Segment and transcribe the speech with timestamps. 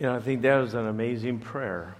[0.00, 1.94] You know, I think that was an amazing prayer.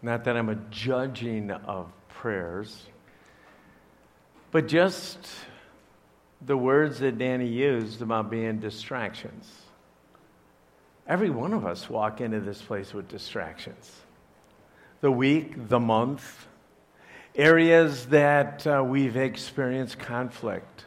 [0.00, 2.86] Not that I'm a judging of prayers,
[4.50, 5.18] but just
[6.40, 9.52] the words that Danny used about being distractions.
[11.06, 13.92] Every one of us walk into this place with distractions.
[15.02, 16.46] The week, the month,
[17.34, 20.86] areas that uh, we've experienced conflict,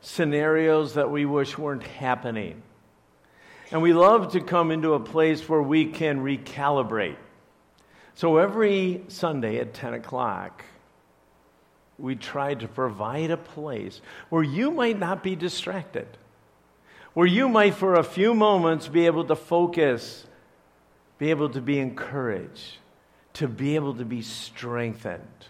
[0.00, 2.62] scenarios that we wish weren't happening.
[3.72, 7.16] And we love to come into a place where we can recalibrate.
[8.14, 10.62] So every Sunday at 10 o'clock,
[11.98, 16.06] we try to provide a place where you might not be distracted,
[17.14, 20.26] where you might, for a few moments, be able to focus,
[21.16, 22.76] be able to be encouraged,
[23.32, 25.46] to be able to be strengthened.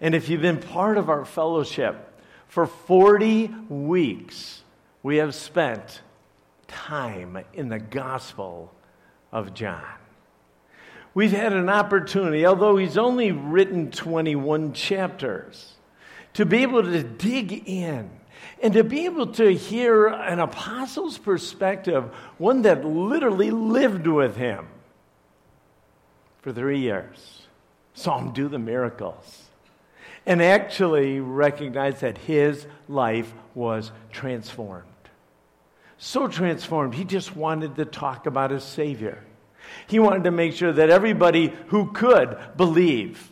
[0.00, 4.62] And if you've been part of our fellowship for 40 weeks,
[5.04, 6.00] we have spent
[6.68, 8.72] time in the Gospel
[9.32, 9.82] of John.
[11.14, 15.72] We've had an opportunity, although he's only written 21 chapters,
[16.34, 18.10] to be able to dig in
[18.62, 22.04] and to be able to hear an apostle's perspective,
[22.36, 24.68] one that literally lived with him
[26.42, 27.42] for three years,
[27.94, 29.46] saw him do the miracles,
[30.24, 34.84] and actually recognized that his life was transformed
[35.98, 39.22] so transformed, he just wanted to talk about his Savior.
[39.88, 43.30] He wanted to make sure that everybody who could believe.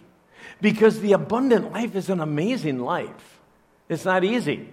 [0.60, 3.40] Because the abundant life is an amazing life.
[3.88, 4.68] It's not easy.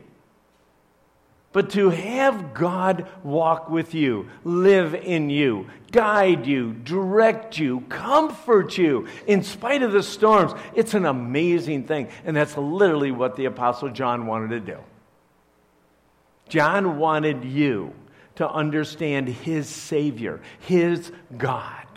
[1.51, 8.75] But to have God walk with you, live in you, guide you, direct you, comfort
[8.75, 12.07] you in spite of the storms, it's an amazing thing.
[12.25, 14.79] And that's literally what the Apostle John wanted to do.
[16.49, 17.93] John wanted you
[18.35, 21.87] to understand his Savior, his God.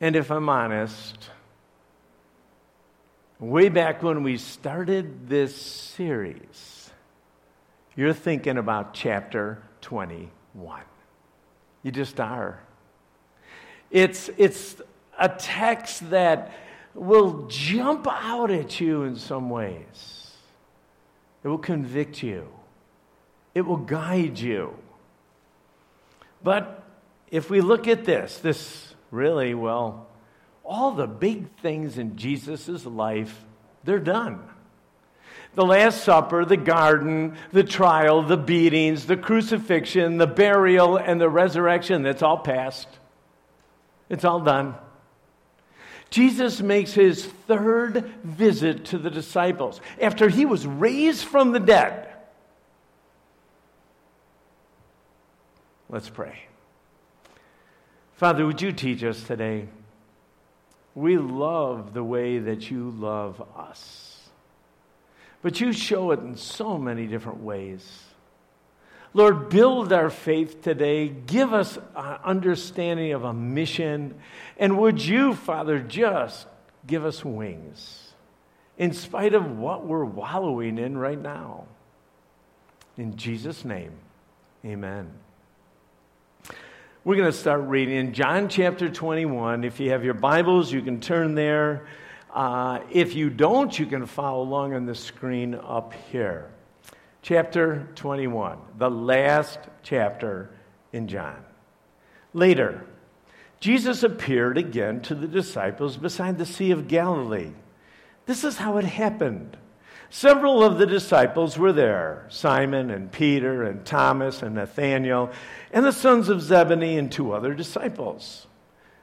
[0.00, 1.30] And if I'm honest,
[3.38, 6.90] way back when we started this series,
[7.94, 10.82] you're thinking about chapter 21.
[11.82, 12.60] You just are.
[13.90, 14.76] It's, it's
[15.18, 16.52] a text that
[16.94, 20.21] will jump out at you in some ways.
[21.44, 22.48] It will convict you,
[23.54, 24.76] it will guide you.
[26.42, 26.82] But
[27.30, 30.08] if we look at this, this really, well,
[30.64, 33.44] all the big things in Jesus' life,
[33.84, 34.40] they're done.
[35.54, 41.28] The Last Supper, the garden, the trial, the beatings, the crucifixion, the burial, and the
[41.28, 42.88] resurrection, that's all past.
[44.08, 44.74] It's all done.
[46.12, 52.06] Jesus makes his third visit to the disciples after he was raised from the dead.
[55.88, 56.38] Let's pray.
[58.16, 59.68] Father, would you teach us today?
[60.94, 64.28] We love the way that you love us,
[65.40, 67.90] but you show it in so many different ways.
[69.14, 71.08] Lord, build our faith today.
[71.08, 74.14] Give us an understanding of a mission.
[74.56, 76.46] And would you, Father, just
[76.86, 78.14] give us wings
[78.78, 81.66] in spite of what we're wallowing in right now.
[82.96, 83.92] In Jesus' name,
[84.64, 85.10] amen.
[87.04, 89.64] We're going to start reading in John chapter 21.
[89.64, 91.86] If you have your Bibles, you can turn there.
[92.32, 96.48] Uh, if you don't, you can follow along on the screen up here
[97.22, 100.50] chapter 21, the last chapter
[100.92, 101.44] in John.
[102.34, 102.84] Later,
[103.60, 107.52] Jesus appeared again to the disciples beside the Sea of Galilee.
[108.26, 109.56] This is how it happened.
[110.10, 115.30] Several of the disciples were there Simon and Peter and Thomas and Nathanael
[115.72, 118.46] and the sons of Zebedee and two other disciples.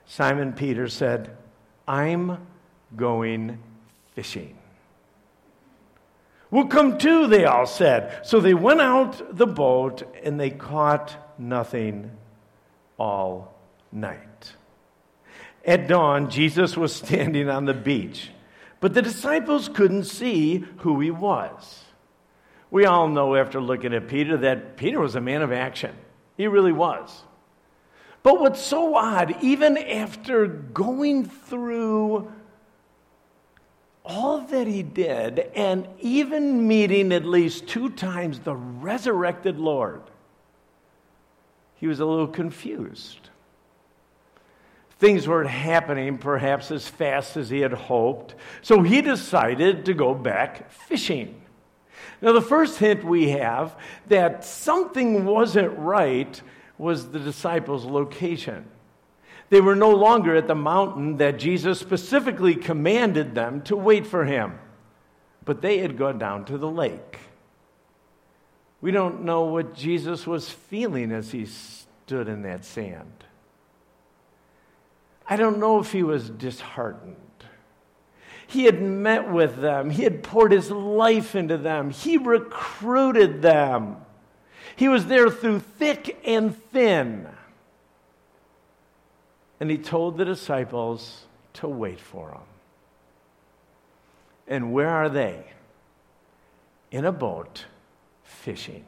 [0.06, 1.36] Simon Peter said,
[1.88, 2.46] I'm
[2.96, 3.60] going
[4.14, 4.59] fishing.
[6.52, 8.26] We'll come too, they all said.
[8.26, 12.12] So they went out the boat and they caught nothing
[12.98, 13.56] all
[13.92, 14.54] night.
[15.66, 18.32] At dawn, Jesus was standing on the beach,
[18.80, 21.84] but the disciples couldn't see who he was.
[22.72, 25.96] We all know after looking at Peter that Peter was a man of action.
[26.38, 27.24] He really was.
[28.22, 32.32] But what's so odd, even after going through
[34.10, 40.02] all that he did, and even meeting at least two times the resurrected Lord,
[41.76, 43.30] he was a little confused.
[44.98, 48.34] Things weren't happening perhaps as fast as he had hoped,
[48.64, 51.42] so he decided to go back fishing.
[52.22, 53.78] Now, the first hint we have
[54.08, 56.42] that something wasn't right
[56.78, 58.66] was the disciples' location.
[59.50, 64.26] They were no longer at the mountain that Jesus specifically commanded them to wait for
[64.26, 64.60] him,
[65.44, 67.18] but they had gone down to the lake.
[68.82, 73.24] We don't know what Jesus was feeling as he stood in that sand.
[75.28, 77.16] I don't know if he was disheartened.
[78.48, 83.98] He had met with them, he had poured his life into them, he recruited them.
[84.76, 87.28] He was there through thick and thin.
[89.60, 92.42] And he told the disciples to wait for him.
[94.48, 95.44] And where are they?
[96.92, 97.66] In a boat
[98.24, 98.86] fishing.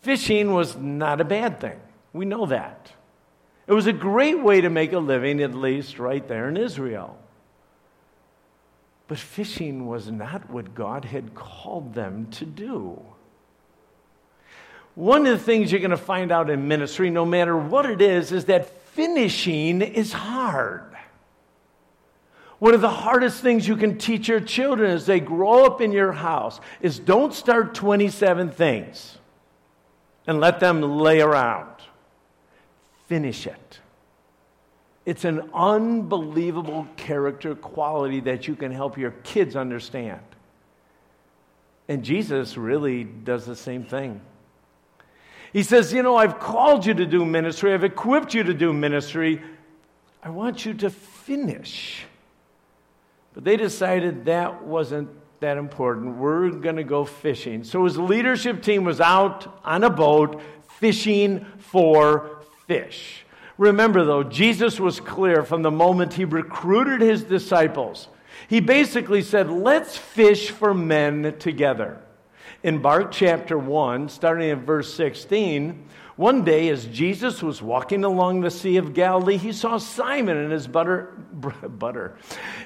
[0.00, 1.80] Fishing was not a bad thing.
[2.12, 2.92] We know that.
[3.66, 7.18] It was a great way to make a living, at least right there in Israel.
[9.08, 13.00] But fishing was not what God had called them to do.
[14.94, 18.00] One of the things you're going to find out in ministry, no matter what it
[18.00, 20.96] is, is that finishing is hard.
[22.60, 25.92] One of the hardest things you can teach your children as they grow up in
[25.92, 29.18] your house is don't start 27 things
[30.26, 31.74] and let them lay around.
[33.08, 33.80] Finish it.
[35.04, 40.22] It's an unbelievable character quality that you can help your kids understand.
[41.88, 44.20] And Jesus really does the same thing.
[45.54, 48.74] He says, You know, I've called you to do ministry, I've equipped you to do
[48.74, 49.40] ministry.
[50.22, 52.04] I want you to finish.
[53.34, 55.08] But they decided that wasn't
[55.40, 56.16] that important.
[56.16, 57.62] We're going to go fishing.
[57.62, 60.40] So his leadership team was out on a boat
[60.78, 63.24] fishing for fish.
[63.56, 68.08] Remember, though, Jesus was clear from the moment he recruited his disciples.
[68.48, 72.00] He basically said, Let's fish for men together
[72.64, 78.40] in Mark chapter 1, starting at verse 16, one day as Jesus was walking along
[78.40, 81.12] the Sea of Galilee, he saw Simon and his butter,
[81.68, 82.16] butter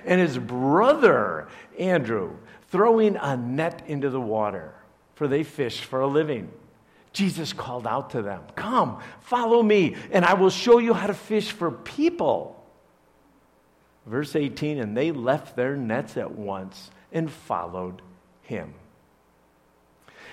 [0.05, 1.49] and his brother
[1.81, 2.37] Andrew
[2.69, 4.73] throwing a net into the water,
[5.17, 6.49] for they fished for a living.
[7.13, 11.15] Jesus called out to them, Come, follow me, and I will show you how to
[11.15, 12.55] fish for people.
[14.07, 18.01] Verse 18, and they left their nets at once and followed
[18.43, 18.75] him.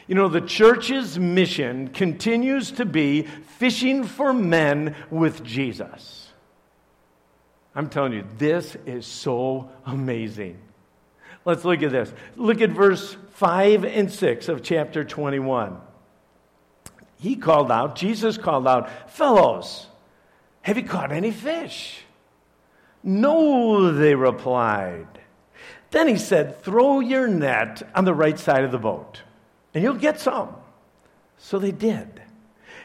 [0.07, 6.30] You know, the church's mission continues to be fishing for men with Jesus.
[7.74, 10.60] I'm telling you, this is so amazing.
[11.44, 12.13] Let's look at this.
[12.36, 15.78] Look at verse 5 and 6 of chapter 21.
[17.18, 19.88] He called out, Jesus called out, Fellows,
[20.62, 22.01] have you caught any fish?
[23.04, 25.08] No, they replied.
[25.92, 29.22] Then he said, Throw your net on the right side of the boat
[29.75, 30.56] and you'll get some.
[31.38, 32.22] So they did.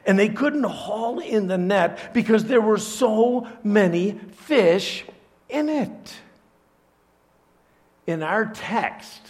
[0.05, 5.05] And they couldn't haul in the net because there were so many fish
[5.49, 6.15] in it.
[8.07, 9.21] In our text,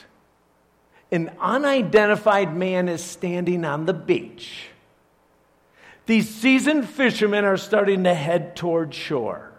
[1.13, 4.69] an unidentified man is standing on the beach.
[6.07, 9.53] These seasoned fishermen are starting to head toward shore.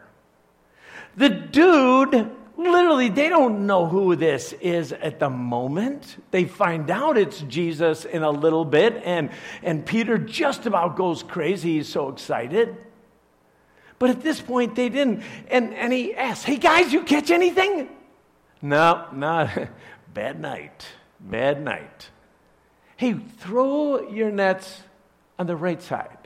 [1.15, 2.31] The dude
[2.63, 6.17] literally, they don't know who this is at the moment.
[6.31, 9.29] They find out it's Jesus in a little bit, and,
[9.63, 11.77] and Peter just about goes crazy.
[11.77, 12.75] He's so excited.
[13.99, 15.23] But at this point, they didn't.
[15.49, 17.87] And, and he asks, Hey guys, you catch anything?
[18.61, 19.69] No, not.
[20.13, 20.87] Bad night.
[21.19, 22.09] Bad night.
[22.97, 24.81] Hey, throw your nets
[25.37, 26.17] on the right side.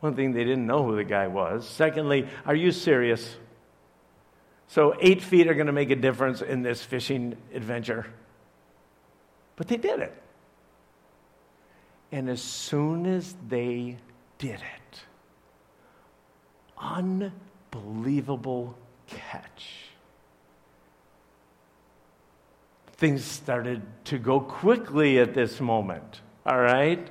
[0.00, 1.66] One thing, they didn't know who the guy was.
[1.66, 3.36] Secondly, are you serious?
[4.68, 8.06] So, eight feet are going to make a difference in this fishing adventure.
[9.56, 10.22] But they did it.
[12.10, 13.98] And as soon as they
[14.38, 15.00] did it,
[16.78, 19.68] unbelievable catch.
[22.92, 27.08] Things started to go quickly at this moment, all right?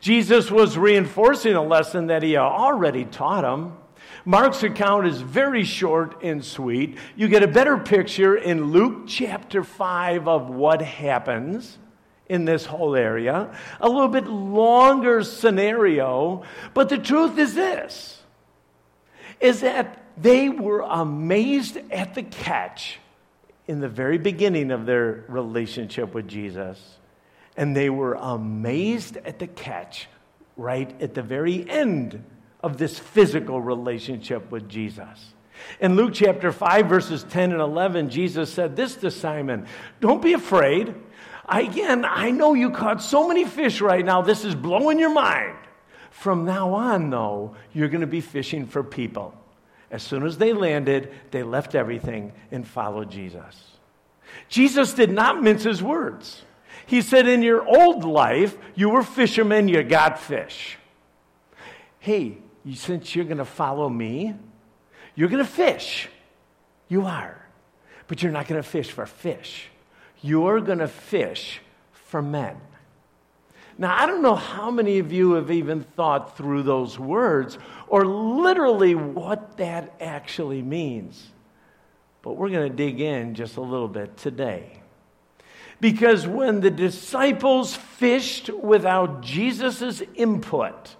[0.00, 3.76] Jesus was reinforcing a lesson that he already taught them.
[4.28, 6.98] Mark's account is very short and sweet.
[7.16, 11.78] You get a better picture in Luke chapter 5 of what happens
[12.28, 13.50] in this whole area.
[13.80, 16.42] A little bit longer scenario,
[16.74, 18.20] but the truth is this
[19.40, 22.98] is that they were amazed at the catch
[23.66, 26.98] in the very beginning of their relationship with Jesus.
[27.56, 30.06] And they were amazed at the catch
[30.58, 32.22] right at the very end
[32.60, 35.34] of this physical relationship with Jesus.
[35.80, 39.66] In Luke chapter 5, verses 10 and 11, Jesus said this to Simon
[40.00, 40.94] Don't be afraid.
[41.48, 45.56] Again, I know you caught so many fish right now, this is blowing your mind.
[46.10, 49.34] From now on, though, you're going to be fishing for people.
[49.90, 53.78] As soon as they landed, they left everything and followed Jesus.
[54.48, 56.42] Jesus did not mince his words.
[56.84, 60.76] He said, In your old life, you were fishermen, you got fish.
[61.98, 62.38] Hey,
[62.74, 64.34] since you're going to follow me,
[65.14, 66.08] you're going to fish.
[66.88, 67.44] You are.
[68.06, 69.68] But you're not going to fish for fish.
[70.22, 71.60] You're going to fish
[71.92, 72.56] for men.
[73.76, 78.04] Now, I don't know how many of you have even thought through those words or
[78.04, 81.30] literally what that actually means.
[82.22, 84.80] But we're going to dig in just a little bit today.
[85.80, 90.96] Because when the disciples fished without Jesus' input,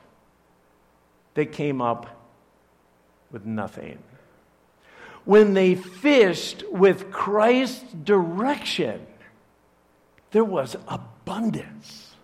[1.39, 2.27] they came up
[3.31, 3.97] with nothing.
[5.25, 9.07] When they fished with Christ's direction,
[10.33, 12.17] there was abundance.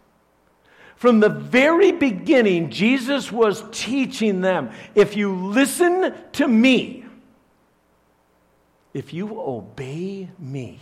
[0.96, 7.04] From the very beginning, Jesus was teaching them if you listen to me,
[8.92, 10.80] if you obey me,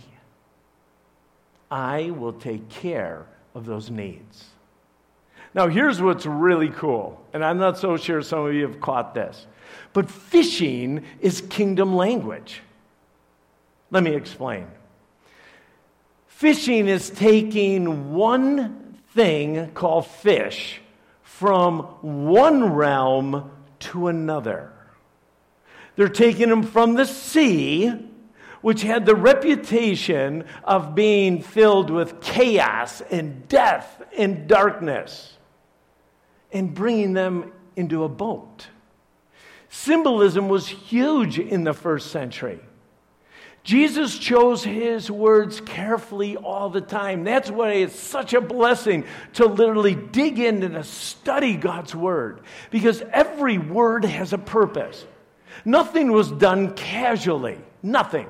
[1.69, 4.52] I will take care of those needs.
[5.55, 9.13] Now, here's what's really cool, and I'm not so sure some of you have caught
[9.13, 9.45] this,
[9.93, 12.61] but fishing is kingdom language.
[13.91, 14.67] Let me explain.
[16.27, 20.81] Fishing is taking one thing called fish
[21.21, 24.71] from one realm to another.
[25.95, 27.93] They're taking them from the sea,
[28.61, 35.37] which had the reputation of being filled with chaos and death and darkness,
[36.53, 38.67] and bringing them into a boat.
[39.69, 42.59] Symbolism was huge in the first century.
[43.63, 47.23] Jesus chose his words carefully all the time.
[47.23, 52.41] That's why it's such a blessing to literally dig in and to study God's word
[52.71, 55.05] because every word has a purpose.
[55.63, 58.29] Nothing was done casually, nothing.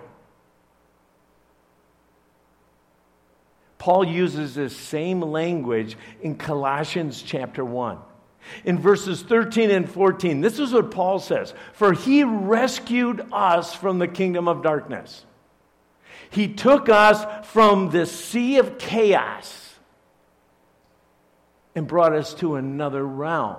[3.80, 7.98] Paul uses this same language in Colossians chapter 1.
[8.66, 14.00] In verses 13 and 14, this is what Paul says For he rescued us from
[14.00, 15.26] the kingdom of darkness.
[16.30, 19.76] He took us from the sea of chaos
[21.76, 23.58] and brought us to another realm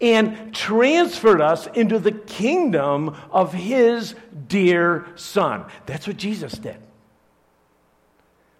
[0.00, 4.14] and transferred us into the kingdom of his
[4.48, 5.64] dear son.
[5.86, 6.76] That's what Jesus did,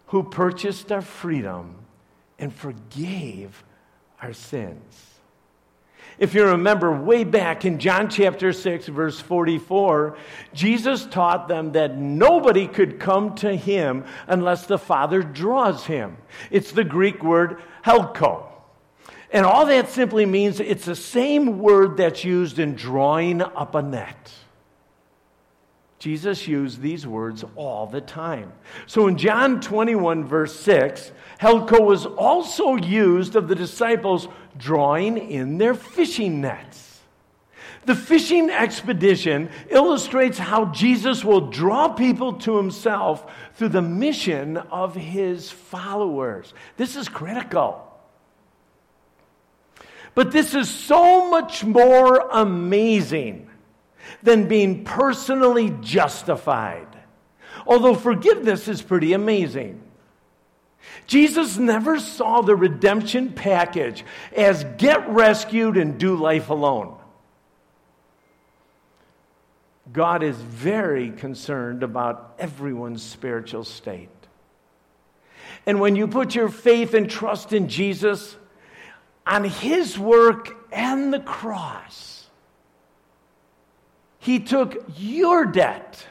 [0.07, 1.77] who purchased our freedom
[2.39, 3.65] and forgave
[4.27, 5.05] our sins.
[6.19, 10.17] If you remember way back in John chapter 6, verse 44,
[10.53, 16.17] Jesus taught them that nobody could come to him unless the Father draws him.
[16.51, 18.49] It's the Greek word helko.
[19.31, 23.83] And all that simply means it's the same word that's used in drawing up a
[23.83, 24.33] net.
[25.99, 28.53] Jesus used these words all the time.
[28.87, 31.11] So in John 21, verse 6,
[31.41, 37.01] Helko was also used of the disciples drawing in their fishing nets.
[37.87, 44.95] The fishing expedition illustrates how Jesus will draw people to himself through the mission of
[44.95, 46.53] his followers.
[46.77, 47.83] This is critical.
[50.17, 53.51] But this is so much more amazing
[54.23, 56.89] than being personally justified.
[57.67, 59.83] Although forgiveness is pretty amazing.
[61.07, 66.97] Jesus never saw the redemption package as get rescued and do life alone.
[69.93, 74.09] God is very concerned about everyone's spiritual state.
[75.65, 78.37] And when you put your faith and trust in Jesus,
[79.27, 82.16] on his work and the cross,
[84.27, 86.05] he took your debt.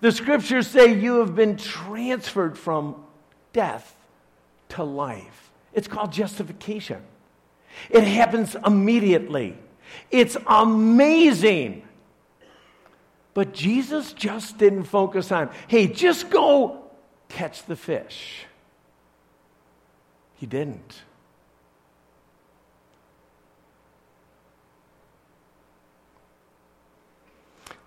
[0.00, 3.04] The scriptures say you have been transferred from
[3.52, 3.94] death
[4.70, 5.50] to life.
[5.74, 7.02] It's called justification.
[7.90, 9.58] It happens immediately.
[10.10, 11.82] It's amazing.
[13.34, 16.84] But Jesus just didn't focus on, hey, just go
[17.28, 18.46] catch the fish.
[20.36, 21.02] He didn't.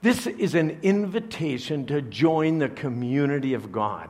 [0.02, 4.10] This is an invitation to join the community of God.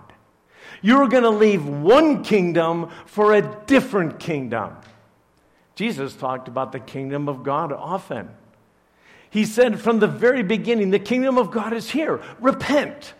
[0.82, 4.76] You're going to leave one kingdom for a different kingdom.
[5.76, 8.30] Jesus talked about the kingdom of God often.
[9.30, 12.22] He said from the very beginning, the kingdom of God is here.
[12.40, 13.14] Repent.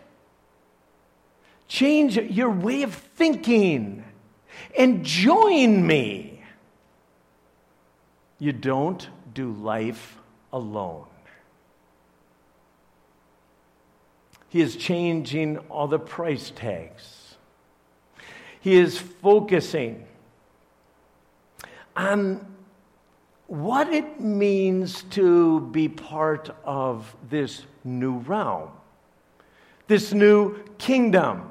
[1.68, 4.04] Change your way of thinking
[4.76, 6.42] and join me.
[8.40, 10.18] you don't do life
[10.52, 11.06] alone.
[14.50, 17.36] He is changing all the price tags.
[18.60, 20.04] He is focusing
[21.96, 22.46] on
[23.46, 28.70] what it means to be part of this new realm,
[29.86, 31.48] this new kingdom.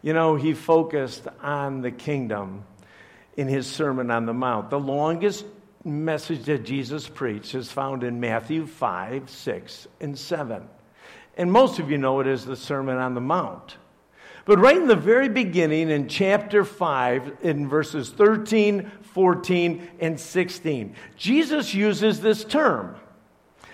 [0.00, 2.64] You know, he focused on the kingdom
[3.36, 4.70] in his Sermon on the Mount.
[4.70, 5.44] The longest
[5.84, 10.66] message that Jesus preached is found in Matthew 5, 6, and 7.
[11.36, 13.76] And most of you know it as the Sermon on the Mount.
[14.46, 20.94] But right in the very beginning, in chapter 5, in verses 13, 14, and 16,
[21.16, 22.94] Jesus uses this term.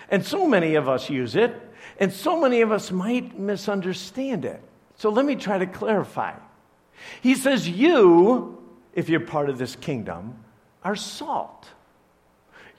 [0.09, 1.55] And so many of us use it,
[1.99, 4.61] and so many of us might misunderstand it.
[4.97, 6.33] So let me try to clarify.
[7.21, 8.57] He says, You,
[8.93, 10.43] if you're part of this kingdom,
[10.83, 11.67] are salt.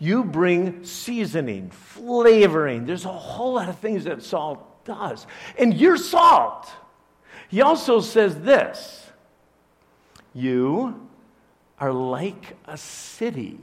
[0.01, 2.87] You bring seasoning, flavoring.
[2.87, 5.27] There's a whole lot of things that salt does.
[5.59, 6.71] And you're salt.
[7.49, 9.07] He also says this
[10.33, 11.09] You
[11.79, 13.59] are like a city.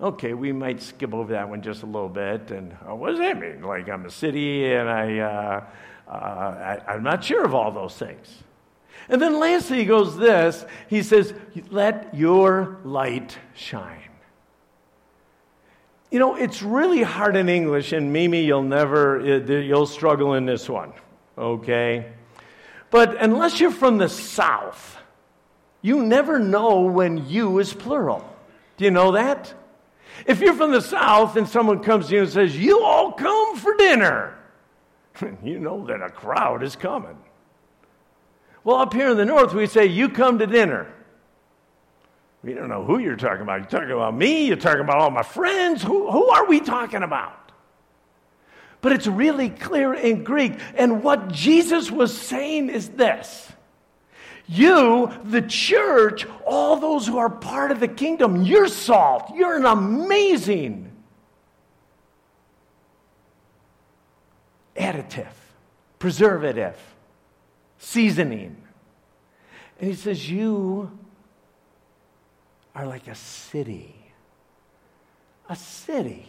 [0.00, 2.50] Okay, we might skip over that one just a little bit.
[2.50, 3.62] And uh, what does that mean?
[3.62, 5.64] Like I'm a city and I, uh,
[6.08, 8.42] uh, I, I'm not sure of all those things.
[9.10, 11.34] And then lastly, he goes this he says,
[11.70, 14.09] Let your light shine.
[16.10, 20.44] You know, it's really hard in English, and Mimi, you'll never, uh, you'll struggle in
[20.44, 20.92] this one,
[21.38, 22.12] okay?
[22.90, 24.96] But unless you're from the South,
[25.82, 28.28] you never know when you is plural.
[28.76, 29.54] Do you know that?
[30.26, 33.56] If you're from the South and someone comes to you and says, You all come
[33.56, 34.36] for dinner,
[35.44, 37.16] you know that a crowd is coming.
[38.64, 40.92] Well, up here in the North, we say, You come to dinner.
[42.42, 43.60] We don't know who you're talking about.
[43.60, 45.82] You're talking about me, you're talking about all my friends.
[45.82, 47.36] Who, who are we talking about?
[48.80, 50.54] But it's really clear in Greek.
[50.74, 53.52] And what Jesus was saying is this
[54.46, 59.32] You, the church, all those who are part of the kingdom, you're salt.
[59.34, 60.90] You're an amazing
[64.76, 65.34] additive,
[65.98, 66.76] preservative,
[67.78, 68.56] seasoning.
[69.78, 70.98] And he says, You
[72.74, 73.94] are like a city.
[75.48, 76.26] A city.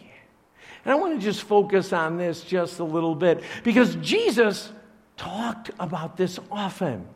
[0.84, 4.72] And I want to just focus on this just a little bit because Jesus
[5.16, 7.06] talked about this often,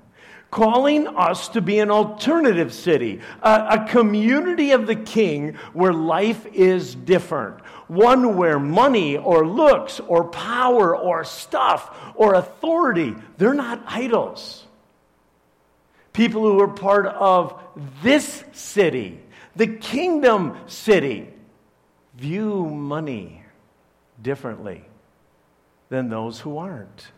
[0.51, 6.47] calling us to be an alternative city, a, a, community of the king where life
[6.55, 13.83] is different, one where money or looks or power or stuff or authority, they're not
[13.87, 14.66] idols
[16.17, 17.63] people who are part of
[18.03, 19.21] this city,
[19.55, 21.29] the kingdom city,
[22.17, 23.43] view money
[24.23, 24.83] differently
[25.91, 27.09] than those who aren't.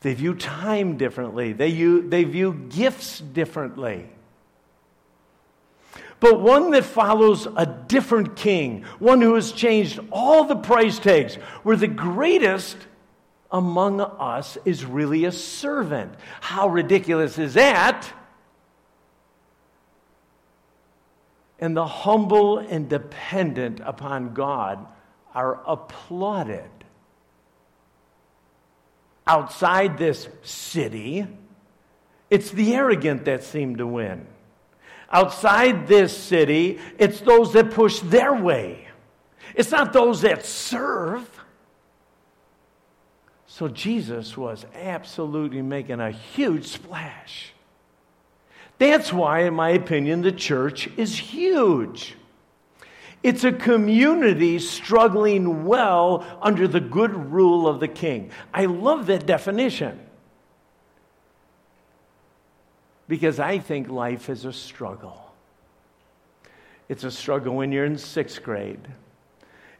[0.00, 4.10] They view time differently, they view, they view gifts differently.
[6.18, 11.36] But one that follows a different king, one who has changed all the price tags,
[11.62, 12.76] where the greatest
[13.50, 16.14] among us is really a servant.
[16.40, 18.10] How ridiculous is that?
[21.58, 24.86] And the humble and dependent upon God
[25.34, 26.70] are applauded.
[29.26, 31.26] Outside this city,
[32.30, 34.26] it's the arrogant that seem to win.
[35.10, 38.88] Outside this city, it's those that push their way.
[39.54, 41.28] It's not those that serve.
[43.56, 47.54] So Jesus was absolutely making a huge splash.
[48.76, 52.16] That's why, in my opinion, the church is huge.
[53.22, 58.30] It's a community struggling well under the good rule of the king.
[58.52, 60.00] I love that definition
[63.08, 65.32] because I think life is a struggle.
[66.90, 68.86] It's a struggle when you're in sixth grade,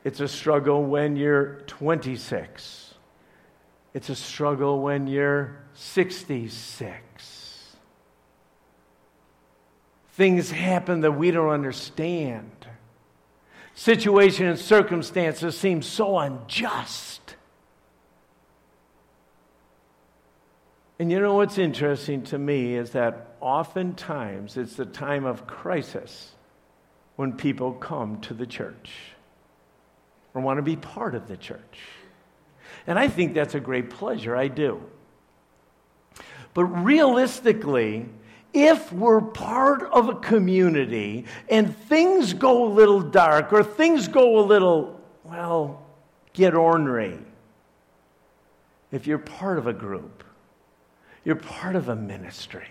[0.03, 2.86] it's a struggle when you're 26.
[3.97, 7.77] It's a struggle when you're 66.
[10.13, 12.67] Things happen that we don't understand.
[13.75, 17.37] Situation and circumstances seem so unjust.
[20.99, 26.33] And you know what's interesting to me is that oftentimes it's the time of crisis
[27.15, 28.93] when people come to the church
[30.35, 31.79] or want to be part of the church.
[32.87, 34.37] And I think that's a great pleasure.
[34.37, 34.83] I do.
[36.55, 38.09] But realistically,
[38.55, 44.39] if we're part of a community and things go a little dark or things go
[44.39, 45.85] a little, well,
[46.33, 47.19] get ornery,
[48.93, 50.25] if you're part of a group,
[51.25, 52.69] you're part of a ministry,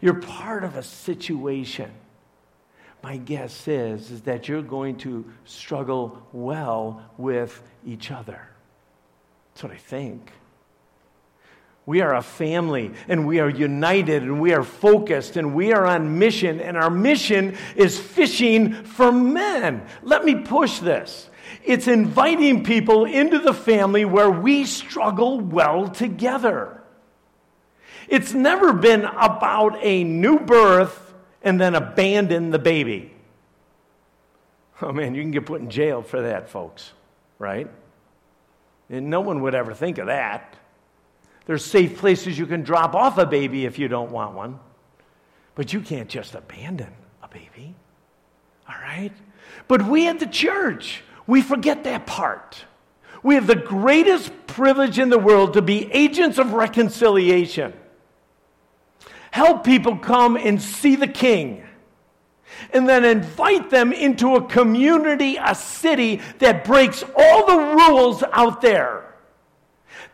[0.00, 1.90] you're part of a situation,
[3.02, 8.49] my guess is, is that you're going to struggle well with each other.
[9.60, 10.32] That's what I think.
[11.84, 15.84] We are a family and we are united and we are focused and we are
[15.84, 19.84] on mission, and our mission is fishing for men.
[20.02, 21.28] Let me push this.
[21.62, 26.80] It's inviting people into the family where we struggle well together.
[28.08, 33.12] It's never been about a new birth and then abandon the baby.
[34.80, 36.94] Oh man, you can get put in jail for that, folks,
[37.38, 37.68] right?
[38.90, 40.56] And no one would ever think of that.
[41.46, 44.58] There's safe places you can drop off a baby if you don't want one.
[45.54, 47.74] But you can't just abandon a baby.
[48.68, 49.12] All right?
[49.68, 52.64] But we at the church, we forget that part.
[53.22, 57.72] We have the greatest privilege in the world to be agents of reconciliation.
[59.30, 61.64] Help people come and see the king.
[62.72, 68.60] And then invite them into a community, a city that breaks all the rules out
[68.60, 69.10] there.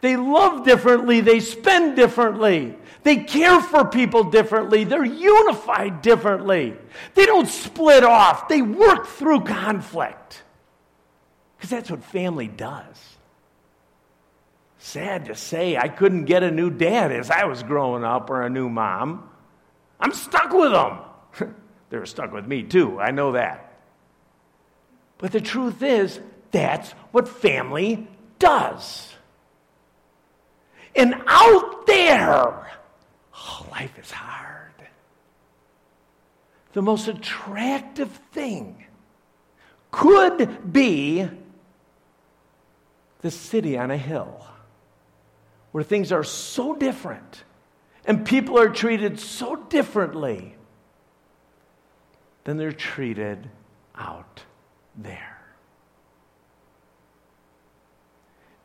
[0.00, 6.76] They love differently, they spend differently, they care for people differently, they're unified differently.
[7.14, 10.42] They don't split off, they work through conflict.
[11.56, 13.16] Because that's what family does.
[14.78, 18.42] Sad to say, I couldn't get a new dad as I was growing up or
[18.42, 19.28] a new mom.
[19.98, 21.54] I'm stuck with them.
[21.90, 23.72] They're stuck with me too, I know that.
[25.18, 26.20] But the truth is,
[26.50, 29.12] that's what family does.
[30.94, 32.72] And out there,
[33.34, 34.72] oh, life is hard.
[36.72, 38.84] The most attractive thing
[39.90, 41.28] could be
[43.22, 44.46] the city on a hill
[45.72, 47.44] where things are so different
[48.04, 50.55] and people are treated so differently
[52.46, 53.50] than they're treated
[53.96, 54.44] out
[54.96, 55.36] there.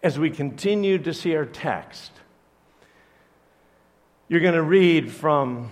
[0.03, 2.11] As we continue to see our text,
[4.27, 5.71] you're going to read from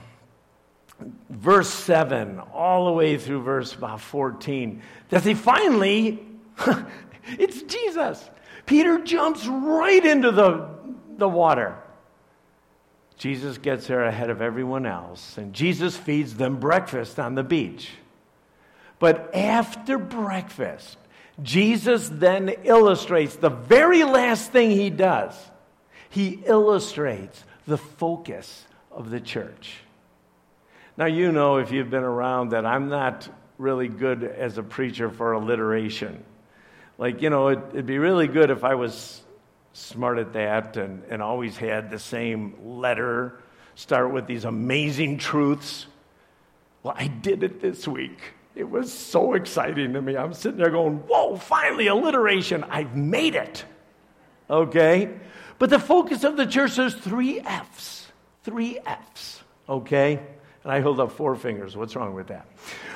[1.29, 6.25] verse 7 all the way through verse about 14 that they finally,
[7.37, 8.27] it's Jesus.
[8.65, 10.67] Peter jumps right into the,
[11.17, 11.77] the water.
[13.19, 17.91] Jesus gets there ahead of everyone else, and Jesus feeds them breakfast on the beach.
[18.97, 20.97] But after breakfast,
[21.43, 25.35] Jesus then illustrates the very last thing he does.
[26.09, 29.75] He illustrates the focus of the church.
[30.97, 33.27] Now, you know, if you've been around, that I'm not
[33.57, 36.23] really good as a preacher for alliteration.
[36.97, 39.21] Like, you know, it, would be really good if I was
[39.73, 43.41] smart at that and, and always had the same letter
[43.75, 45.85] start with these amazing truths.
[46.83, 48.19] Well, I did it this week.
[48.55, 50.17] It was so exciting to me.
[50.17, 52.63] I'm sitting there going, Whoa, finally, alliteration.
[52.65, 53.63] I've made it.
[54.49, 55.09] Okay?
[55.59, 58.07] But the focus of the church, is three F's.
[58.43, 60.19] Three F's, okay?
[60.63, 61.75] And I hold up four fingers.
[61.75, 62.47] What's wrong with that?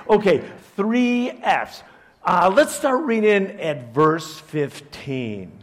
[0.10, 0.44] Okay,
[0.76, 1.84] three F's.
[2.24, 5.63] Uh, let's start reading at verse 15.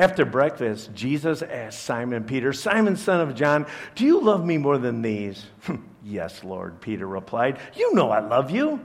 [0.00, 4.78] After breakfast, Jesus asked Simon Peter, Simon, son of John, do you love me more
[4.78, 5.44] than these?
[6.02, 7.58] yes, Lord, Peter replied.
[7.76, 8.80] You know I love you.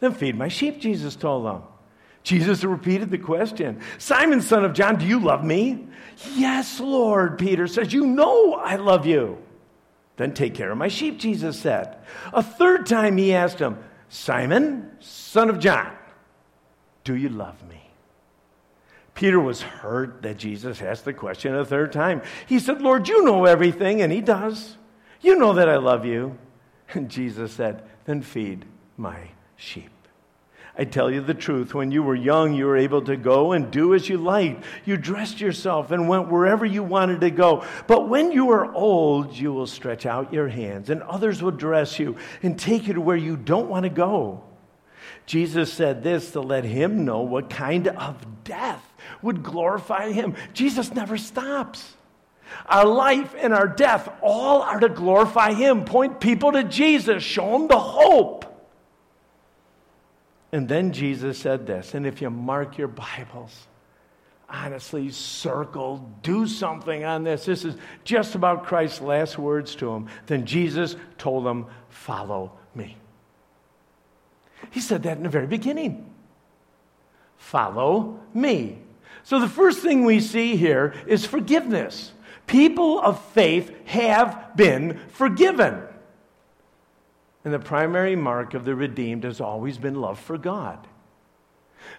[0.00, 1.64] Then feed my sheep, Jesus told them.
[2.22, 5.86] Jesus repeated the question Simon, son of John, do you love me?
[6.34, 9.36] Yes, Lord, Peter says, You know I love you.
[10.16, 11.98] Then take care of my sheep, Jesus said.
[12.32, 13.76] A third time he asked him,
[14.08, 15.92] Simon, son of John,
[17.04, 17.82] do you love me?
[19.14, 22.22] Peter was hurt that Jesus asked the question a third time.
[22.46, 24.76] He said, Lord, you know everything, and he does.
[25.20, 26.38] You know that I love you.
[26.92, 28.64] And Jesus said, Then feed
[28.96, 29.16] my
[29.56, 29.90] sheep.
[30.76, 33.70] I tell you the truth, when you were young, you were able to go and
[33.70, 34.64] do as you liked.
[34.84, 37.64] You dressed yourself and went wherever you wanted to go.
[37.86, 42.00] But when you are old, you will stretch out your hands, and others will dress
[42.00, 44.42] you and take you to where you don't want to go.
[45.26, 48.82] Jesus said this to let him know what kind of death
[49.22, 50.34] would glorify him.
[50.52, 51.94] Jesus never stops.
[52.66, 57.52] Our life and our death all are to glorify him, point people to Jesus, show
[57.52, 58.44] them the hope.
[60.52, 63.66] And then Jesus said this, and if you mark your Bibles,
[64.48, 67.44] honestly circle, do something on this.
[67.44, 70.08] This is just about Christ's last words to him.
[70.26, 72.96] Then Jesus told him, Follow me.
[74.70, 76.10] He said that in the very beginning.
[77.36, 78.78] Follow me.
[79.22, 82.12] So the first thing we see here is forgiveness.
[82.46, 85.82] People of faith have been forgiven.
[87.44, 90.86] And the primary mark of the redeemed has always been love for God.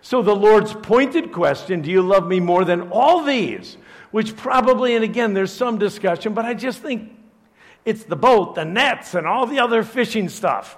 [0.01, 3.77] So the Lord's pointed question, Do you love me more than all these?
[4.11, 7.11] Which probably, and again, there's some discussion, but I just think
[7.83, 10.77] it's the boat, the nets, and all the other fishing stuff,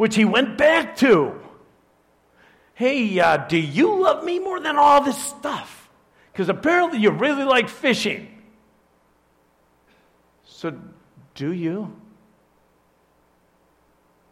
[0.00, 1.38] which he went back to.
[2.72, 5.90] Hey, uh, do you love me more than all this stuff?
[6.32, 8.42] Because apparently you really like fishing.
[10.42, 10.72] So,
[11.34, 11.94] do you?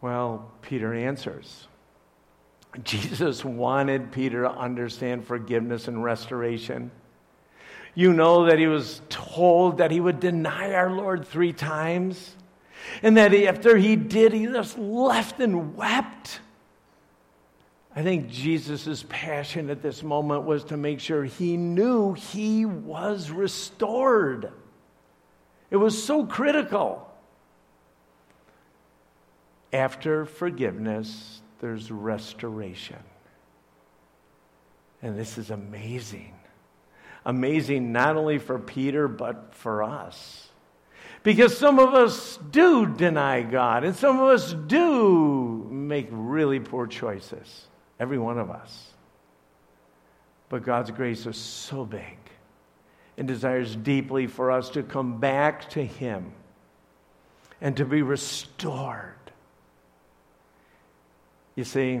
[0.01, 1.67] Well, Peter answers.
[2.83, 6.89] Jesus wanted Peter to understand forgiveness and restoration.
[7.93, 12.35] You know that he was told that he would deny our Lord three times,
[13.01, 16.39] and that after he did, he just left and wept.
[17.95, 23.31] I think Jesus' passion at this moment was to make sure he knew he was
[23.31, 24.51] restored.
[25.71, 27.05] It was so critical.
[29.73, 33.03] After forgiveness, there's restoration.
[35.01, 36.33] And this is amazing.
[37.25, 40.48] Amazing not only for Peter, but for us.
[41.23, 46.87] Because some of us do deny God, and some of us do make really poor
[46.87, 47.67] choices.
[47.99, 48.93] Every one of us.
[50.47, 52.17] But God's grace is so big
[53.17, 56.31] and desires deeply for us to come back to Him
[57.59, 59.13] and to be restored.
[61.55, 61.99] You see,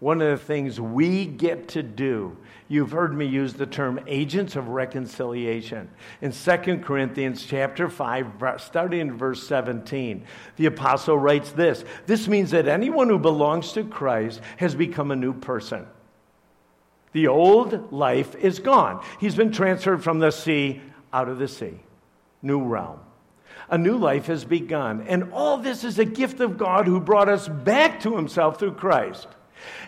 [0.00, 2.36] one of the things we get to do,
[2.68, 5.90] you've heard me use the term agents of reconciliation.
[6.20, 10.24] In 2 Corinthians chapter 5, starting in verse 17,
[10.56, 15.16] the apostle writes this This means that anyone who belongs to Christ has become a
[15.16, 15.86] new person.
[17.12, 19.04] The old life is gone.
[19.18, 20.80] He's been transferred from the sea
[21.12, 21.80] out of the sea.
[22.42, 23.00] New realm.
[23.70, 25.04] A new life has begun.
[25.08, 28.74] And all this is a gift of God who brought us back to himself through
[28.74, 29.26] Christ.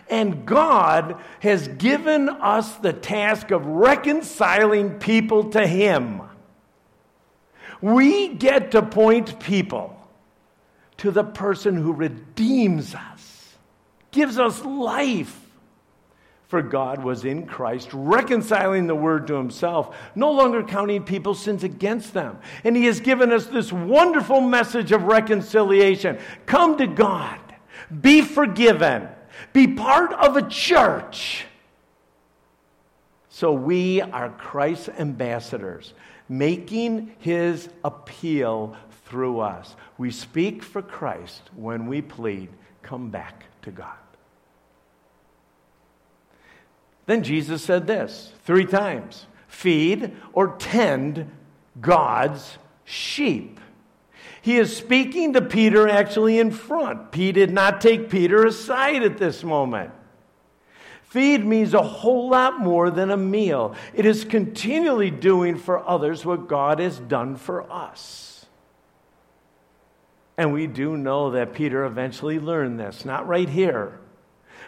[0.09, 6.21] And God has given us the task of reconciling people to Him.
[7.81, 9.97] We get to point people
[10.97, 13.57] to the person who redeems us,
[14.11, 15.37] gives us life,
[16.47, 21.63] for God was in Christ, reconciling the word to himself, no longer counting people's sins
[21.63, 22.37] against them.
[22.65, 26.19] And he has given us this wonderful message of reconciliation.
[26.45, 27.39] Come to God,
[28.01, 29.07] be forgiven,
[29.53, 31.45] be part of a church.
[33.29, 35.93] So we are Christ's ambassadors,
[36.27, 38.75] making his appeal
[39.05, 39.75] through us.
[39.97, 42.49] We speak for Christ when we plead,
[42.83, 43.95] come back to God.
[47.05, 51.29] Then Jesus said this three times feed or tend
[51.79, 53.60] God's sheep.
[54.41, 57.13] He is speaking to Peter actually in front.
[57.13, 59.91] He did not take Peter aside at this moment.
[61.03, 63.75] Feed means a whole lot more than a meal.
[63.93, 68.45] It is continually doing for others what God has done for us.
[70.37, 73.99] And we do know that Peter eventually learned this, not right here,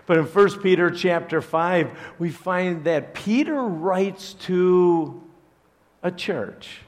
[0.05, 5.23] but in 1 Peter chapter 5, we find that Peter writes to
[6.03, 6.81] a church.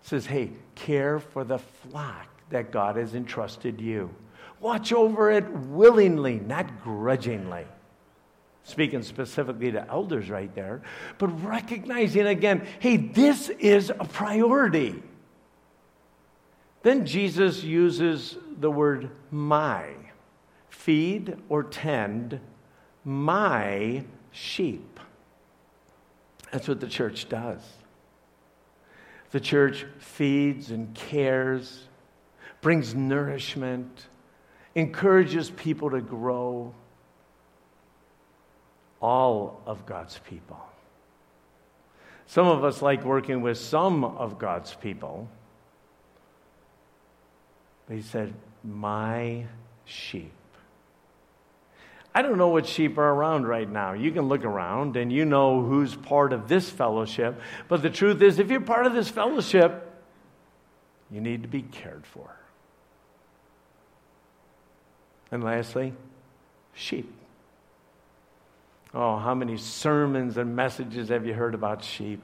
[0.00, 4.14] says, hey, care for the flock that God has entrusted you.
[4.60, 7.66] Watch over it willingly, not grudgingly.
[8.64, 10.82] Speaking specifically to elders right there,
[11.18, 15.02] but recognizing again, hey, this is a priority.
[16.82, 19.90] Then Jesus uses the word my,
[20.68, 22.38] feed or tend
[23.04, 25.00] my sheep.
[26.52, 27.60] That's what the church does.
[29.32, 31.84] The church feeds and cares,
[32.62, 34.06] brings nourishment,
[34.74, 36.72] encourages people to grow.
[39.02, 40.60] All of God's people.
[42.26, 45.28] Some of us like working with some of God's people.
[47.86, 48.32] But he said,
[48.64, 49.44] My
[49.84, 50.32] sheep.
[52.14, 53.94] I don't know what sheep are around right now.
[53.94, 57.40] You can look around and you know who's part of this fellowship.
[57.68, 59.90] But the truth is, if you're part of this fellowship,
[61.10, 62.36] you need to be cared for.
[65.32, 65.94] And lastly,
[66.74, 67.10] sheep.
[68.94, 72.22] Oh, how many sermons and messages have you heard about sheep?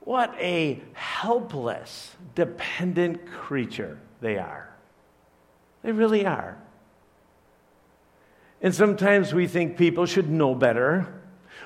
[0.00, 4.72] What a helpless, dependent creature they are.
[5.82, 6.56] They really are.
[8.60, 11.20] And sometimes we think people should know better.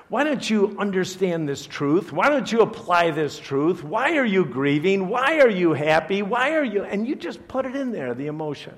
[0.08, 2.10] Why don't you understand this truth?
[2.10, 3.84] Why don't you apply this truth?
[3.84, 5.08] Why are you grieving?
[5.08, 6.22] Why are you happy?
[6.22, 6.84] Why are you?
[6.84, 8.74] And you just put it in there, the emotion.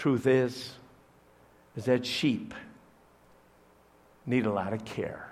[0.00, 0.72] Truth is,
[1.76, 2.54] is that sheep
[4.24, 5.30] need a lot of care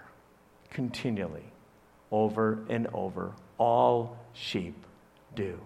[0.68, 1.50] continually,
[2.12, 3.32] over and over.
[3.56, 4.74] All sheep
[5.34, 5.58] do.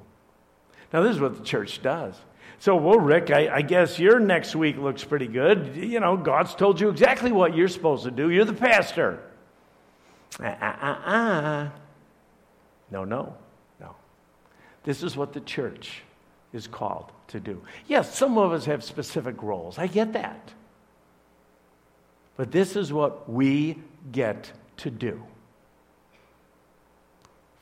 [0.93, 2.15] Now, this is what the church does.
[2.61, 5.75] So, well, Rick, I, I, guess your next week looks pretty good.
[5.75, 8.31] You know, God's told you exactly what you're supposed to do.
[8.31, 9.19] You're the pastor.
[10.38, 11.71] Uh, uh, uh, uh.
[12.93, 13.35] No, no,
[13.81, 13.97] no.
[14.85, 16.03] This is what the church
[16.53, 17.61] is called to do.
[17.87, 19.79] Yes, some of us have specific roles.
[19.79, 20.53] I get that.
[22.37, 23.79] But this is what we
[24.11, 25.23] get to do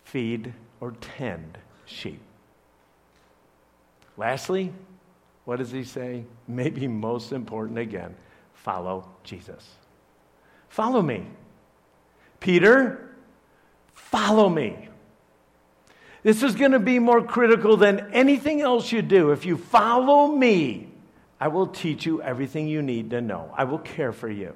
[0.05, 1.57] feed or tend
[1.87, 2.21] sheep.
[4.17, 4.73] Lastly,
[5.45, 6.25] what does he say?
[6.49, 8.17] Maybe most important again
[8.55, 9.77] follow Jesus.
[10.69, 11.27] Follow me.
[12.41, 13.15] Peter,
[13.95, 14.90] follow me.
[16.23, 19.31] This is going to be more critical than anything else you do.
[19.31, 20.89] If you follow me,
[21.41, 23.53] I will teach you everything you need to know.
[23.57, 24.55] I will care for you.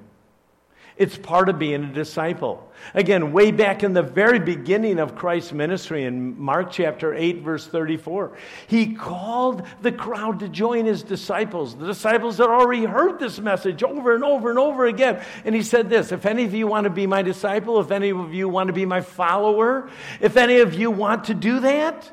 [0.97, 2.71] It's part of being a disciple.
[2.93, 7.67] Again, way back in the very beginning of Christ's ministry in Mark chapter 8, verse
[7.67, 8.31] 34,
[8.67, 13.83] he called the crowd to join his disciples, the disciples had already heard this message
[13.83, 15.21] over and over and over again.
[15.43, 18.11] And he said this If any of you want to be my disciple, if any
[18.11, 19.89] of you want to be my follower,
[20.21, 22.09] if any of you want to do that,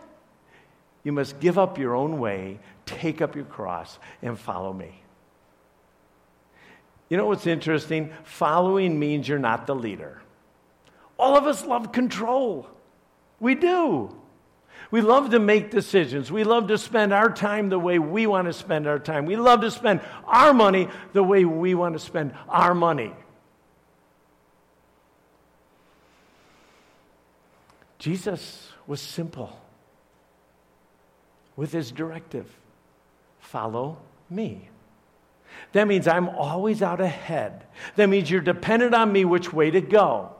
[1.04, 5.01] you must give up your own way, take up your cross, and follow me.
[7.12, 8.10] You know what's interesting?
[8.24, 10.22] Following means you're not the leader.
[11.18, 12.66] All of us love control.
[13.38, 14.16] We do.
[14.90, 16.32] We love to make decisions.
[16.32, 19.26] We love to spend our time the way we want to spend our time.
[19.26, 23.12] We love to spend our money the way we want to spend our money.
[27.98, 29.60] Jesus was simple
[31.56, 32.46] with his directive
[33.38, 33.98] follow
[34.30, 34.70] me.
[35.72, 37.64] That means I'm always out ahead.
[37.96, 40.34] That means you're dependent on me which way to go.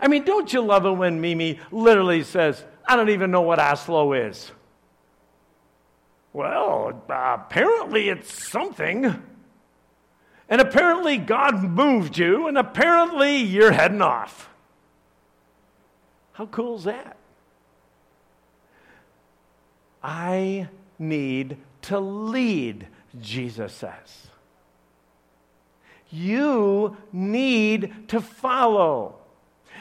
[0.00, 3.58] I mean, don't you love it when Mimi literally says, I don't even know what
[3.58, 4.50] Oslo is?
[6.32, 9.22] Well, apparently it's something.
[10.48, 14.48] And apparently God moved you, and apparently you're heading off.
[16.32, 17.16] How cool is that?
[20.02, 20.68] I
[20.98, 22.86] need to lead
[23.20, 24.28] Jesus says.
[26.10, 29.16] You need to follow.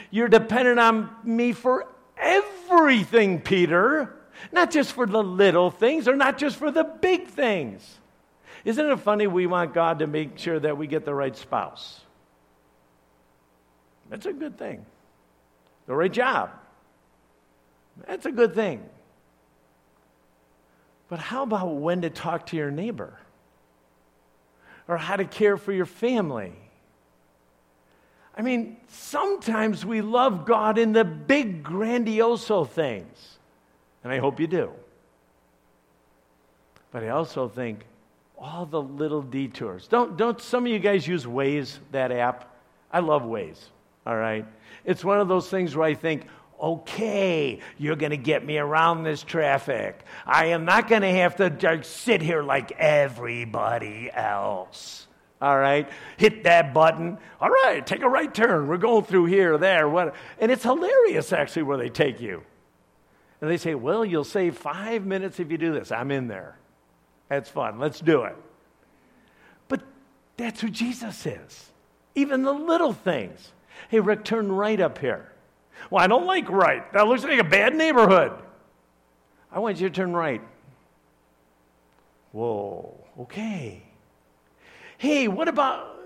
[0.09, 4.15] You're dependent on me for everything, Peter.
[4.51, 7.99] Not just for the little things or not just for the big things.
[8.63, 12.01] Isn't it funny we want God to make sure that we get the right spouse?
[14.09, 14.85] That's a good thing.
[15.87, 16.51] The right job.
[18.07, 18.83] That's a good thing.
[21.11, 23.19] But how about when to talk to your neighbor?
[24.87, 26.53] Or how to care for your family?
[28.33, 33.37] I mean, sometimes we love God in the big, grandioso things.
[34.05, 34.71] And I hope you do.
[36.91, 37.83] But I also think
[38.37, 39.89] all the little detours.
[39.89, 42.55] Don't, don't some of you guys use Waze, that app?
[42.89, 43.59] I love Waze,
[44.07, 44.45] all right?
[44.85, 46.25] It's one of those things where I think,
[46.61, 50.03] okay, you're going to get me around this traffic.
[50.25, 55.07] I am not going to have to uh, sit here like everybody else.
[55.41, 57.17] All right, hit that button.
[57.39, 58.67] All right, take a right turn.
[58.67, 60.13] We're going through here, there, what?
[60.39, 62.43] And it's hilarious actually where they take you.
[63.41, 65.91] And they say, well, you'll save five minutes if you do this.
[65.91, 66.59] I'm in there.
[67.27, 67.79] That's fun.
[67.79, 68.35] Let's do it.
[69.67, 69.81] But
[70.37, 71.71] that's who Jesus is.
[72.13, 73.51] Even the little things.
[73.89, 75.30] Hey, Rick, turn right up here.
[75.89, 76.91] Well, I don't like right.
[76.93, 78.33] That looks like a bad neighborhood.
[79.51, 80.41] I want you to turn right.
[82.31, 83.83] Whoa, okay.
[84.97, 85.97] Hey, what about,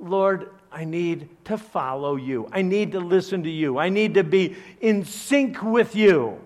[0.00, 2.48] Lord, I need to follow you.
[2.50, 3.78] I need to listen to you.
[3.78, 6.40] I need to be in sync with you.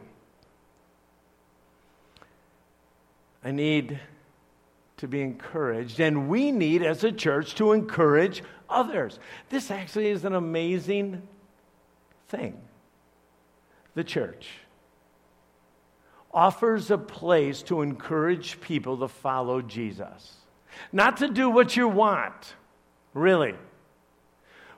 [3.44, 4.00] I need
[4.96, 9.20] to be encouraged, and we need as a church to encourage others.
[9.48, 11.22] This actually is an amazing
[12.28, 12.60] thing
[13.94, 14.46] the church.
[16.32, 20.34] offers a place to encourage people to follow Jesus,
[20.92, 22.54] not to do what you want,
[23.14, 23.54] really.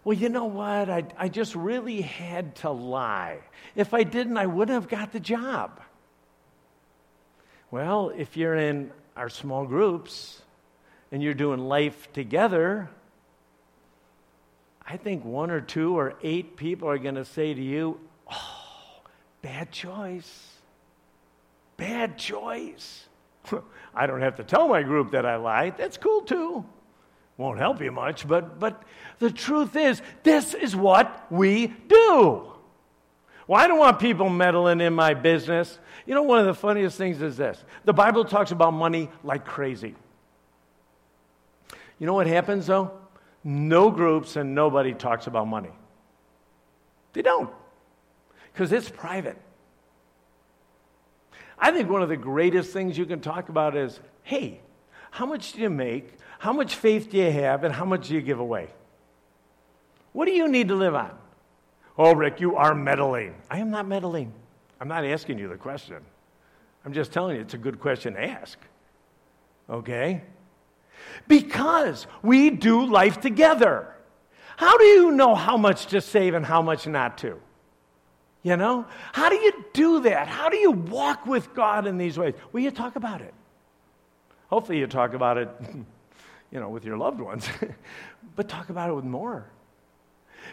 [0.04, 0.88] Well, you know what?
[0.88, 3.40] I, I just really had to lie.
[3.74, 5.80] If I didn't, I wouldn't have got the job.
[7.72, 10.40] Well, if you're in our small groups
[11.10, 12.88] and you're doing life together,
[14.90, 19.00] I think one or two or eight people are going to say to you, Oh,
[19.42, 20.48] bad choice.
[21.76, 23.06] Bad choice.
[23.94, 25.76] I don't have to tell my group that I lied.
[25.76, 26.64] That's cool too.
[27.36, 28.82] Won't help you much, but, but
[29.18, 32.52] the truth is, this is what we do.
[33.46, 35.78] Well, I don't want people meddling in my business.
[36.06, 39.44] You know, one of the funniest things is this the Bible talks about money like
[39.44, 39.94] crazy.
[41.98, 42.92] You know what happens though?
[43.44, 45.70] No groups and nobody talks about money.
[47.12, 47.50] They don't,
[48.52, 49.38] because it's private.
[51.58, 54.60] I think one of the greatest things you can talk about is hey,
[55.10, 56.12] how much do you make?
[56.38, 57.64] How much faith do you have?
[57.64, 58.68] And how much do you give away?
[60.12, 61.10] What do you need to live on?
[61.96, 63.34] Oh, Rick, you are meddling.
[63.50, 64.32] I am not meddling.
[64.80, 65.96] I'm not asking you the question.
[66.84, 68.58] I'm just telling you it's a good question to ask.
[69.68, 70.22] Okay?
[71.26, 73.94] Because we do life together.
[74.56, 77.40] How do you know how much to save and how much not to?
[78.42, 78.86] You know?
[79.12, 80.26] How do you do that?
[80.28, 82.34] How do you walk with God in these ways?
[82.52, 83.34] Well, you talk about it.
[84.48, 85.48] Hopefully, you talk about it,
[86.50, 87.48] you know, with your loved ones,
[88.36, 89.50] but talk about it with more.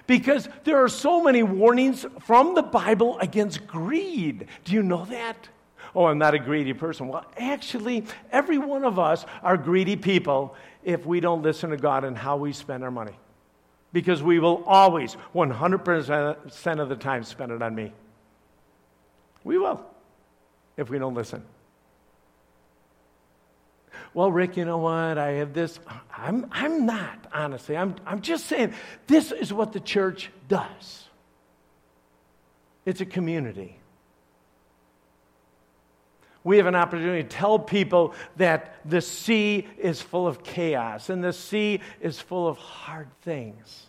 [0.07, 4.47] Because there are so many warnings from the Bible against greed.
[4.65, 5.49] Do you know that?
[5.95, 7.07] Oh, I'm not a greedy person.
[7.07, 12.03] Well, actually, every one of us are greedy people if we don't listen to God
[12.03, 13.13] and how we spend our money.
[13.93, 17.93] Because we will always, 100% of the time, spend it on me.
[19.43, 19.85] We will
[20.75, 21.45] if we don't listen
[24.15, 25.17] well, Rick, you know what?
[25.17, 25.77] I have this.
[26.15, 27.75] I'm, I'm not, honestly.
[27.75, 28.73] I'm, I'm just saying
[29.07, 31.01] this is what the church does
[32.85, 33.79] it's a community.
[36.45, 41.23] We have an opportunity to tell people that the sea is full of chaos and
[41.23, 43.87] the sea is full of hard things.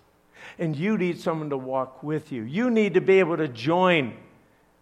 [0.58, 2.42] And you need someone to walk with you.
[2.42, 4.16] You need to be able to join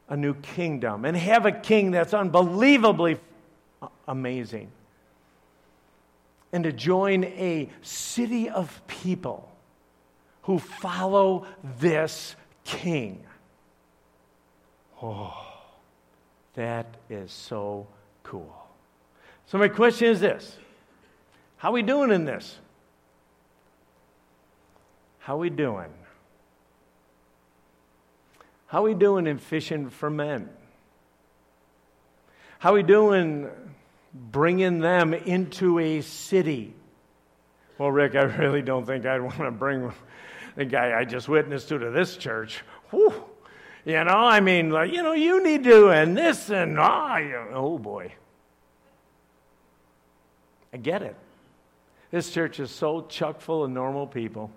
[0.09, 3.19] a new kingdom and have a king that's unbelievably
[4.07, 4.71] amazing
[6.53, 9.51] and to join a city of people
[10.43, 11.45] who follow
[11.81, 13.25] this king.
[15.03, 15.54] Oh,
[16.55, 17.87] that is so
[18.23, 18.55] cool.
[19.47, 20.57] So, my question is this
[21.57, 22.59] How we doing in this?
[25.19, 25.93] How we doing?
[28.67, 30.51] How we doing in fishing for men?
[32.59, 33.51] How we doing
[34.15, 36.75] bringing them into a city.
[37.79, 39.93] Well, Rick, I really don't think I'd want to bring
[40.57, 42.63] the guy I just witnessed to to this church.
[42.91, 43.24] Whew.
[43.85, 47.49] You know, I mean, like, you know, you need to, and this, and ah, oh,
[47.53, 48.13] oh boy.
[50.73, 51.15] I get it.
[52.11, 54.51] This church is so chock full of normal people.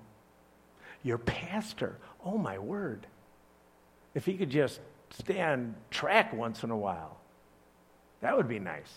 [1.04, 3.06] Your pastor, oh my word.
[4.16, 7.18] If he could just stay on track once in a while,
[8.22, 8.94] that would be nice.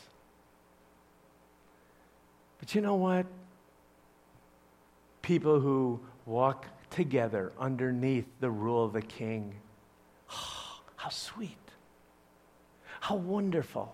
[2.58, 3.26] But you know what?
[5.22, 9.54] People who walk together underneath the rule of the king.
[11.00, 11.56] How sweet.
[13.00, 13.90] How wonderful.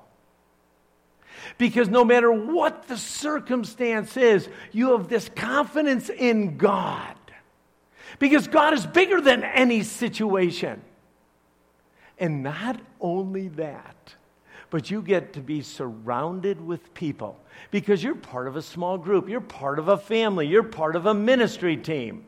[1.57, 7.15] Because no matter what the circumstance is, you have this confidence in God.
[8.19, 10.83] Because God is bigger than any situation.
[12.19, 14.17] And not only that,
[14.71, 17.39] but you get to be surrounded with people
[17.71, 21.07] because you're part of a small group, you're part of a family, you're part of
[21.07, 22.26] a ministry team.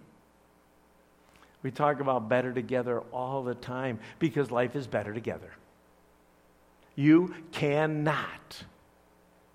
[1.63, 5.51] We talk about better together all the time because life is better together.
[6.95, 8.65] You cannot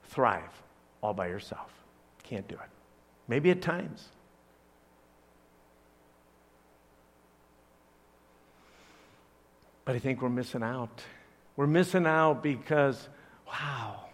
[0.05, 0.63] thrive
[1.01, 1.71] all by yourself.
[2.23, 2.69] Can't do it.
[3.27, 4.09] Maybe at times.
[9.85, 11.03] But I think we're missing out.
[11.55, 13.09] We're missing out because,
[13.47, 14.05] wow,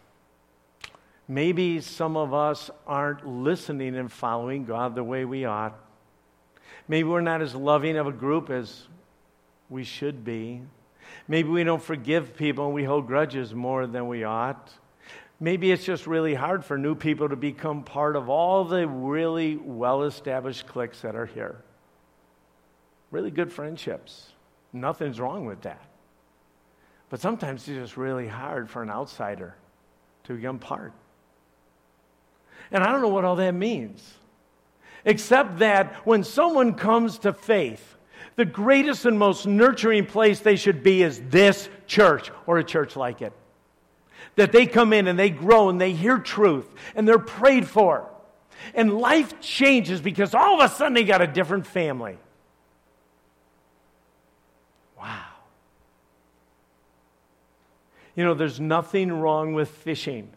[1.27, 5.77] maybe some of us aren't listening and following God the way we ought.
[6.89, 8.87] Maybe we're not as loving of a group as
[9.69, 10.61] we should be.
[11.27, 14.71] Maybe we don't forgive people and we hold grudges more than we ought.
[15.39, 19.55] Maybe it's just really hard for new people to become part of all the really
[19.55, 21.63] well established cliques that are here.
[23.11, 24.29] Really good friendships.
[24.73, 25.85] Nothing's wrong with that.
[27.09, 29.55] But sometimes it's just really hard for an outsider
[30.25, 30.93] to become part.
[32.71, 34.15] And I don't know what all that means,
[35.05, 37.97] except that when someone comes to faith,
[38.35, 42.95] the greatest and most nurturing place they should be is this church or a church
[42.95, 43.33] like it.
[44.35, 48.09] That they come in and they grow and they hear truth and they're prayed for.
[48.73, 52.17] And life changes because all of a sudden they got a different family.
[54.97, 55.25] Wow.
[58.15, 60.29] You know, there's nothing wrong with fishing.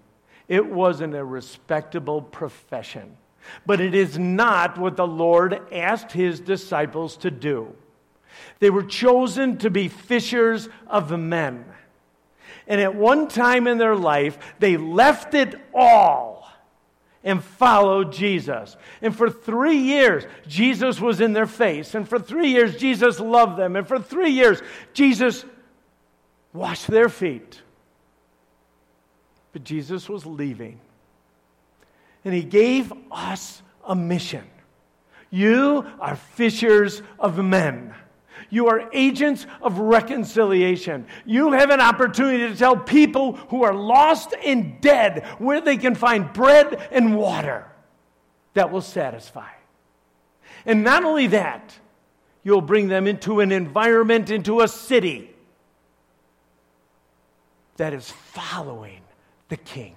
[0.49, 3.17] It wasn't a respectable profession.
[3.67, 7.75] But it is not what the Lord asked his disciples to do.
[8.59, 11.65] They were chosen to be fishers of men.
[12.67, 16.49] And at one time in their life, they left it all
[17.25, 18.77] and followed Jesus.
[19.01, 21.95] And for three years, Jesus was in their face.
[21.95, 23.77] And for three years, Jesus loved them.
[23.77, 24.61] And for three years,
[24.93, 25.45] Jesus
[26.53, 27.61] washed their feet.
[29.53, 30.81] But Jesus was leaving.
[32.25, 34.45] And he gave us a mission.
[35.31, 37.95] You are fishers of men.
[38.51, 41.07] You are agents of reconciliation.
[41.25, 45.95] You have an opportunity to tell people who are lost and dead where they can
[45.95, 47.67] find bread and water
[48.53, 49.49] that will satisfy.
[50.67, 51.75] And not only that,
[52.45, 55.31] you'll bring them into an environment, into a city
[57.79, 59.01] that is following
[59.49, 59.97] the king.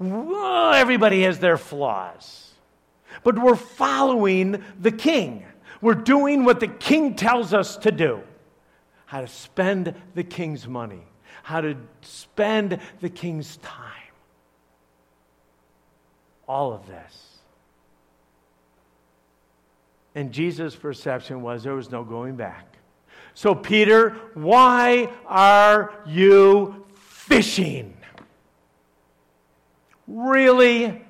[0.00, 2.52] Well, everybody has their flaws,
[3.22, 5.44] but we're following the king.
[5.82, 8.22] We're doing what the king tells us to do
[9.04, 11.02] how to spend the king's money,
[11.42, 13.90] how to spend the king's time.
[16.46, 17.38] All of this.
[20.14, 22.76] And Jesus' perception was there was no going back.
[23.34, 27.96] So, Peter, why are you fishing?
[30.10, 31.00] Really?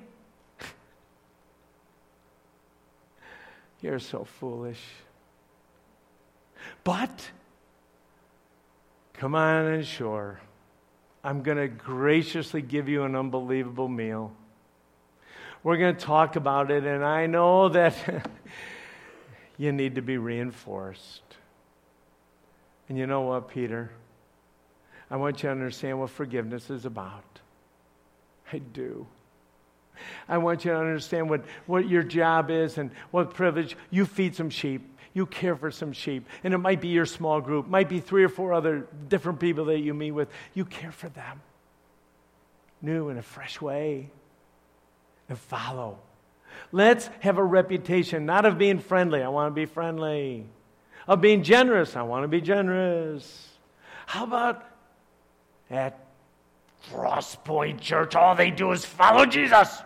[3.81, 4.79] You're so foolish.
[6.83, 7.31] But
[9.13, 10.39] come on and shore.
[11.23, 14.33] I'm going to graciously give you an unbelievable meal.
[15.63, 17.95] We're going to talk about it, and I know that
[19.57, 21.23] you need to be reinforced.
[22.87, 23.89] And you know what, Peter?
[25.09, 27.30] I want you to understand what forgiveness is about.
[28.51, 29.07] I do.
[30.27, 33.77] I want you to understand what, what your job is and what privilege.
[33.89, 34.87] You feed some sheep.
[35.13, 36.27] You care for some sheep.
[36.43, 39.65] And it might be your small group, might be three or four other different people
[39.65, 40.29] that you meet with.
[40.53, 41.41] You care for them.
[42.81, 44.09] New in a fresh way.
[45.27, 45.99] And follow.
[46.71, 49.21] Let's have a reputation, not of being friendly.
[49.21, 50.45] I want to be friendly.
[51.07, 51.95] Of being generous.
[51.95, 53.49] I want to be generous.
[54.05, 54.65] How about
[55.69, 55.99] at
[56.89, 59.81] Crosspoint Church, all they do is follow Jesus?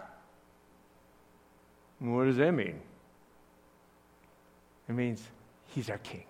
[1.99, 2.79] What does that mean?
[4.87, 5.21] It means
[5.67, 6.25] he's our king.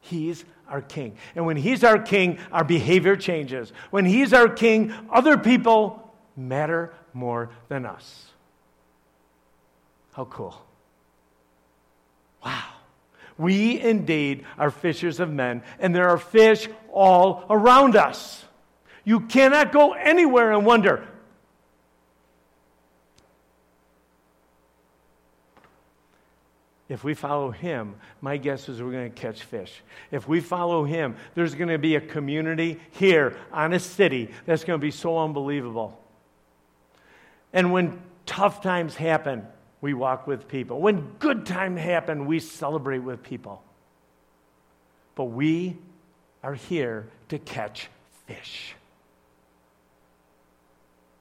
[0.00, 1.16] He's our king.
[1.34, 3.72] And when he's our king, our behavior changes.
[3.90, 8.26] When he's our king, other people matter more than us.
[10.12, 10.56] How cool.
[12.44, 12.62] Wow.
[13.36, 18.45] We indeed are fishers of men, and there are fish all around us.
[19.06, 21.06] You cannot go anywhere and wonder,
[26.88, 29.82] If we follow him, my guess is we're going to catch fish.
[30.12, 34.62] If we follow him, there's going to be a community here on a city that's
[34.62, 36.00] going to be so unbelievable.
[37.52, 39.44] And when tough times happen,
[39.80, 40.80] we walk with people.
[40.80, 43.64] When good times happen, we celebrate with people.
[45.16, 45.76] But we
[46.44, 47.88] are here to catch
[48.26, 48.76] fish.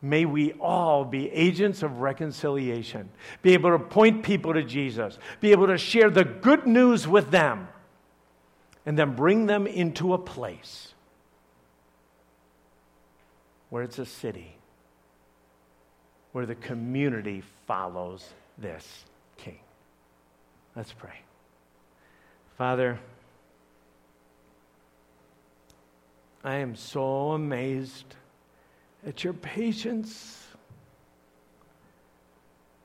[0.06, 3.10] May we all be agents of reconciliation,
[3.42, 7.32] be able to point people to Jesus, be able to share the good news with
[7.32, 7.68] them,
[8.86, 10.94] and then bring them into a place
[13.72, 14.56] where it's a city,
[16.34, 18.30] where the community follows
[18.60, 19.06] this
[19.38, 19.58] king.
[20.76, 21.20] Let's pray.
[22.60, 23.00] Father,
[26.44, 28.16] I am so amazed
[29.06, 30.48] at your patience,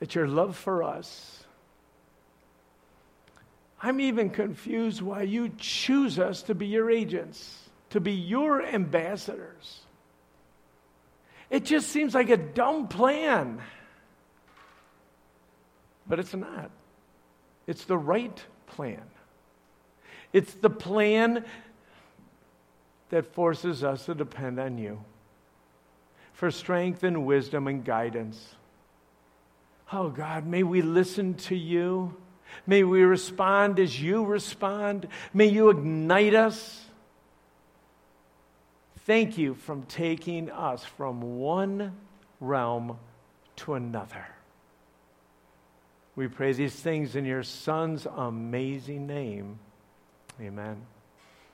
[0.02, 1.44] at your love for us.
[3.82, 7.58] I'm even confused why you choose us to be your agents,
[7.90, 9.80] to be your ambassadors.
[11.48, 13.62] It just seems like a dumb plan.
[16.06, 16.70] But it's not.
[17.66, 19.02] It's the right plan.
[20.32, 21.44] It's the plan
[23.08, 25.02] that forces us to depend on you
[26.40, 28.54] for strength and wisdom and guidance.
[29.92, 32.16] Oh God, may we listen to you.
[32.66, 35.06] May we respond as you respond.
[35.34, 36.82] May you ignite us.
[39.00, 41.94] Thank you from taking us from one
[42.40, 42.96] realm
[43.56, 44.26] to another.
[46.16, 49.58] We pray these things in your Son's amazing name.
[50.40, 50.86] Amen.